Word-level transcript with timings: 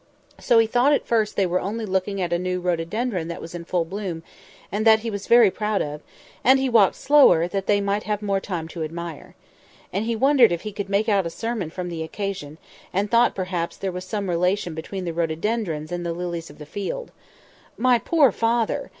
So 0.39 0.57
he 0.57 0.65
thought, 0.65 0.93
at 0.93 1.05
first, 1.05 1.35
they 1.35 1.45
were 1.45 1.59
only 1.59 1.85
looking 1.85 2.19
at 2.19 2.33
a 2.33 2.39
new 2.39 2.59
rhododendron 2.59 3.27
that 3.27 3.39
was 3.39 3.53
in 3.53 3.65
full 3.65 3.85
bloom, 3.85 4.23
and 4.71 4.83
that 4.83 5.01
he 5.01 5.11
was 5.11 5.27
very 5.27 5.51
proud 5.51 5.79
of; 5.79 6.01
and 6.43 6.57
he 6.57 6.69
walked 6.69 6.95
slower, 6.95 7.47
that 7.47 7.67
they 7.67 7.79
might 7.81 8.01
have 8.05 8.23
more 8.23 8.39
time 8.39 8.67
to 8.69 8.81
admire. 8.83 9.35
And 9.93 10.05
he 10.05 10.15
wondered 10.15 10.51
if 10.51 10.61
he 10.61 10.71
could 10.71 10.89
make 10.89 11.07
out 11.07 11.27
a 11.27 11.29
sermon 11.29 11.69
from 11.69 11.87
the 11.89 12.01
occasion, 12.01 12.57
and 12.91 13.11
thought, 13.11 13.35
perhaps, 13.35 13.77
there 13.77 13.91
was 13.91 14.03
some 14.03 14.27
relation 14.27 14.73
between 14.73 15.05
the 15.05 15.13
rhododendrons 15.13 15.91
and 15.91 16.03
the 16.03 16.13
lilies 16.13 16.49
of 16.49 16.57
the 16.57 16.65
field. 16.65 17.11
My 17.77 17.99
poor 17.99 18.31
father! 18.31 18.89